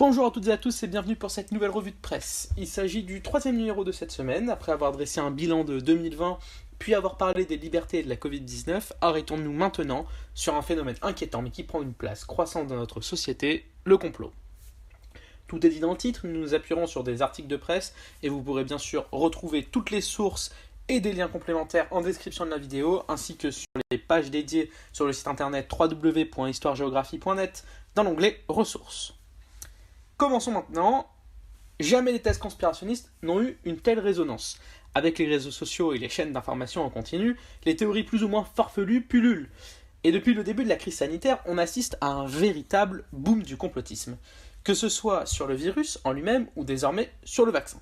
[0.00, 2.48] Bonjour à toutes et à tous et bienvenue pour cette nouvelle revue de presse.
[2.56, 4.48] Il s'agit du troisième numéro de cette semaine.
[4.48, 6.38] Après avoir dressé un bilan de 2020
[6.78, 11.42] puis avoir parlé des libertés et de la Covid-19, arrêtons-nous maintenant sur un phénomène inquiétant
[11.42, 14.32] mais qui prend une place croissante dans notre société, le complot.
[15.48, 17.92] Tout est dit dans le titre, nous nous appuierons sur des articles de presse
[18.22, 20.50] et vous pourrez bien sûr retrouver toutes les sources
[20.88, 24.70] et des liens complémentaires en description de la vidéo ainsi que sur les pages dédiées
[24.94, 27.64] sur le site internet www.histoiregéographie.net
[27.94, 29.19] dans l'onglet ressources.
[30.20, 31.06] Commençons maintenant.
[31.80, 34.58] Jamais les thèses conspirationnistes n'ont eu une telle résonance.
[34.94, 38.44] Avec les réseaux sociaux et les chaînes d'information en continu, les théories plus ou moins
[38.44, 39.48] farfelues pullulent.
[40.04, 43.56] Et depuis le début de la crise sanitaire, on assiste à un véritable boom du
[43.56, 44.18] complotisme,
[44.62, 47.80] que ce soit sur le virus en lui-même ou désormais sur le vaccin.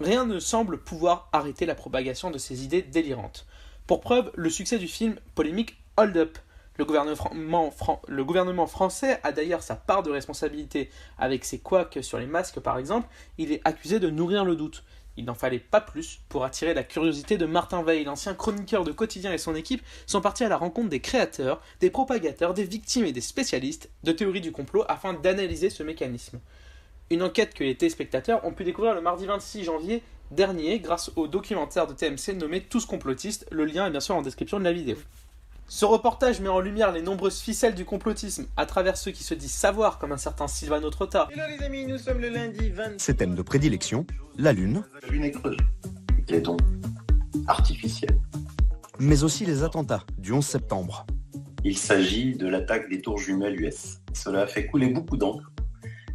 [0.00, 3.46] Rien ne semble pouvoir arrêter la propagation de ces idées délirantes.
[3.86, 6.38] Pour preuve, le succès du film polémique Hold Up,
[6.78, 12.60] le gouvernement, français a d'ailleurs sa part de responsabilité avec ses couacs sur les masques
[12.60, 13.08] par exemple.
[13.38, 14.84] Il est accusé de nourrir le doute.
[15.18, 18.92] Il n'en fallait pas plus pour attirer la curiosité de Martin Veil, l'ancien chroniqueur de
[18.92, 23.06] Quotidien et son équipe sont partis à la rencontre des créateurs, des propagateurs, des victimes
[23.06, 26.40] et des spécialistes de théorie du complot afin d'analyser ce mécanisme.
[27.08, 31.28] Une enquête que les téléspectateurs ont pu découvrir le mardi 26 janvier dernier grâce au
[31.28, 33.46] documentaire de TMC nommé Tous complotistes.
[33.50, 34.96] Le lien est bien sûr en description de la vidéo.
[35.68, 39.34] Ce reportage met en lumière les nombreuses ficelles du complotisme à travers ceux qui se
[39.34, 41.26] disent savoir, comme un certain Sylvano Trotta.
[41.32, 43.00] Hello les amis, nous sommes le lundi 20.
[43.00, 44.06] Ses thèmes de prédilection,
[44.38, 44.84] la Lune.
[45.02, 45.56] La Lune est creuse.
[46.28, 46.60] est donc
[47.48, 48.16] artificielle.
[49.00, 51.04] Mais aussi les attentats du 11 septembre.
[51.64, 53.98] Il s'agit de l'attaque des tours jumelles US.
[54.14, 55.50] Cela a fait couler beaucoup d'encre.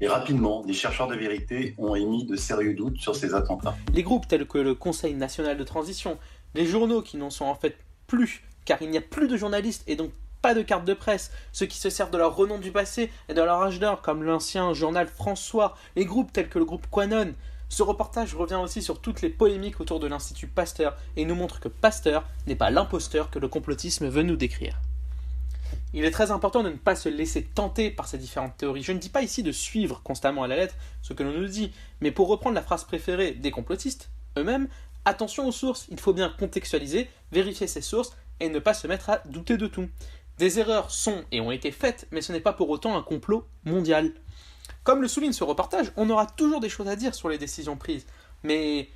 [0.00, 3.76] Et rapidement, des chercheurs de vérité ont émis de sérieux doutes sur ces attentats.
[3.94, 6.18] Les groupes tels que le Conseil national de transition,
[6.56, 7.76] les journaux qui n'en sont en fait
[8.08, 10.10] plus car il n'y a plus de journalistes et donc
[10.42, 13.34] pas de carte de presse, ceux qui se servent de leur renom du passé et
[13.34, 17.32] de leur âge d'or, comme l'ancien journal François, les groupes tels que le groupe Quanon.
[17.68, 21.58] Ce reportage revient aussi sur toutes les polémiques autour de l'Institut Pasteur et nous montre
[21.58, 24.80] que Pasteur n'est pas l'imposteur que le complotisme veut nous décrire.
[25.92, 28.82] Il est très important de ne pas se laisser tenter par ces différentes théories.
[28.82, 31.48] Je ne dis pas ici de suivre constamment à la lettre ce que l'on nous
[31.48, 34.68] dit, mais pour reprendre la phrase préférée des complotistes eux-mêmes,
[35.04, 39.10] attention aux sources, il faut bien contextualiser, vérifier ses sources et ne pas se mettre
[39.10, 39.88] à douter de tout.
[40.38, 43.46] Des erreurs sont et ont été faites, mais ce n'est pas pour autant un complot
[43.64, 44.12] mondial.
[44.84, 47.76] Comme le souligne ce reportage, on aura toujours des choses à dire sur les décisions
[47.76, 48.06] prises,
[48.42, 48.88] mais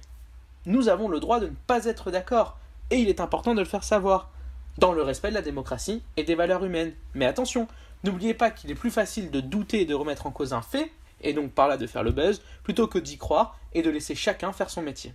[0.66, 2.58] nous avons le droit de ne pas être d'accord,
[2.90, 4.30] et il est important de le faire savoir,
[4.78, 6.92] dans le respect de la démocratie et des valeurs humaines.
[7.14, 7.68] Mais attention,
[8.04, 10.92] n'oubliez pas qu'il est plus facile de douter et de remettre en cause un fait,
[11.22, 14.14] et donc par là de faire le buzz, plutôt que d'y croire et de laisser
[14.14, 15.14] chacun faire son métier.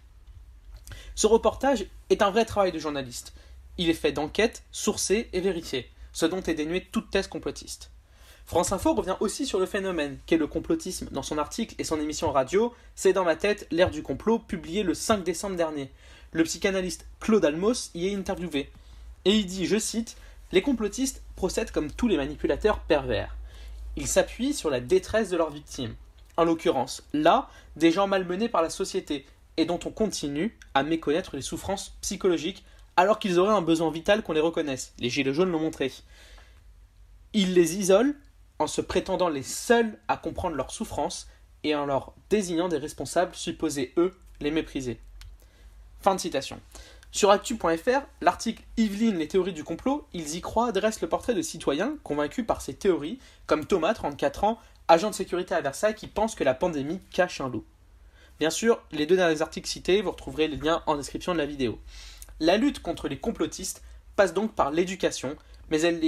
[1.15, 3.33] Ce reportage est un vrai travail de journaliste.
[3.77, 7.91] Il est fait d'enquêtes, sourcées et vérifiées, ce dont est dénué toute thèse complotiste.
[8.45, 11.99] France Info revient aussi sur le phénomène qu'est le complotisme dans son article et son
[11.99, 15.91] émission radio C'est dans ma tête, l'ère du complot, publié le 5 décembre dernier.
[16.31, 18.69] Le psychanalyste Claude Almos y est interviewé.
[19.25, 20.15] Et il dit, je cite,
[20.51, 23.35] Les complotistes procèdent comme tous les manipulateurs pervers.
[23.95, 25.95] Ils s'appuient sur la détresse de leurs victimes.
[26.37, 29.25] En l'occurrence, là, des gens malmenés par la société
[29.57, 32.63] et dont on continue à méconnaître les souffrances psychologiques
[32.97, 34.93] alors qu'ils auraient un besoin vital qu'on les reconnaisse.
[34.99, 35.91] Les Gilets jaunes l'ont montré.
[37.33, 38.15] Ils les isolent
[38.59, 41.27] en se prétendant les seuls à comprendre leurs souffrances
[41.63, 44.99] et en leur désignant des responsables supposés, eux, les mépriser.
[45.99, 46.59] Fin de citation.
[47.11, 51.41] Sur actu.fr, l'article Yveline, les théories du complot, ils y croient, dresse le portrait de
[51.41, 56.07] citoyens convaincus par ces théories, comme Thomas, 34 ans, agent de sécurité à Versailles, qui
[56.07, 57.63] pense que la pandémie cache un loup.
[58.37, 61.45] Bien sûr, les deux derniers articles cités, vous retrouverez les liens en description de la
[61.45, 61.79] vidéo.
[62.39, 63.83] La lutte contre les complotistes
[64.15, 65.35] passe donc par l'éducation,
[65.69, 65.99] mais elle,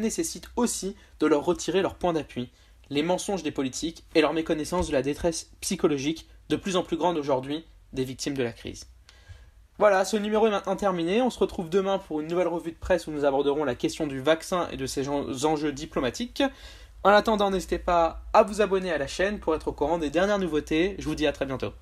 [0.00, 2.50] nécessite aussi de leur retirer leur point d'appui,
[2.90, 6.96] les mensonges des politiques et leur méconnaissance de la détresse psychologique de plus en plus
[6.96, 8.86] grande aujourd'hui des victimes de la crise.
[9.78, 11.22] Voilà, ce numéro est maintenant terminé.
[11.22, 14.06] On se retrouve demain pour une nouvelle revue de presse où nous aborderons la question
[14.06, 16.42] du vaccin et de ses enjeux diplomatiques.
[17.04, 20.10] En attendant, n'hésitez pas à vous abonner à la chaîne pour être au courant des
[20.10, 20.94] dernières nouveautés.
[20.98, 21.72] Je vous dis à très bientôt.